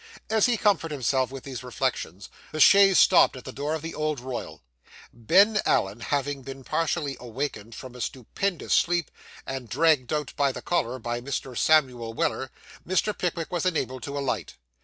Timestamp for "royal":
4.19-4.63